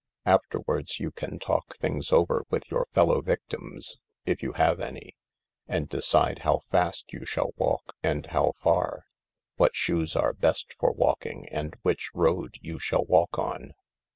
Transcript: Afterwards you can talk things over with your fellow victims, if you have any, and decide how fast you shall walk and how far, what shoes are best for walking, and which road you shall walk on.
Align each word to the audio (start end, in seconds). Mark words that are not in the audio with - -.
Afterwards 0.25 0.99
you 0.99 1.11
can 1.11 1.37
talk 1.37 1.75
things 1.77 2.11
over 2.11 2.43
with 2.49 2.71
your 2.71 2.87
fellow 2.91 3.21
victims, 3.21 3.97
if 4.25 4.41
you 4.41 4.53
have 4.53 4.79
any, 4.79 5.15
and 5.67 5.87
decide 5.87 6.39
how 6.39 6.61
fast 6.71 7.13
you 7.13 7.23
shall 7.23 7.51
walk 7.55 7.95
and 8.01 8.25
how 8.25 8.53
far, 8.63 9.05
what 9.57 9.75
shoes 9.75 10.15
are 10.15 10.33
best 10.33 10.73
for 10.79 10.91
walking, 10.91 11.47
and 11.49 11.75
which 11.83 12.09
road 12.15 12.57
you 12.61 12.79
shall 12.79 13.05
walk 13.05 13.37
on. 13.37 13.75